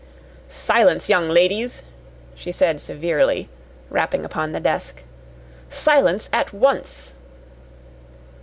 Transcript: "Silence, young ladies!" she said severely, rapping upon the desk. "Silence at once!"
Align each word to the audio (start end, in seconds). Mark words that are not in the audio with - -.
"Silence, 0.49 1.09
young 1.09 1.29
ladies!" 1.29 1.83
she 2.33 2.51
said 2.51 2.81
severely, 2.81 3.49
rapping 3.91 4.25
upon 4.25 4.51
the 4.51 4.59
desk. 4.59 5.03
"Silence 5.69 6.27
at 6.33 6.51
once!" 6.51 7.13